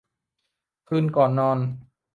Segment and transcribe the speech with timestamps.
[0.87, 1.57] คืนก่อนนอน